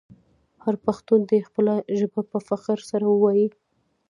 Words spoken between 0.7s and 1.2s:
پښتون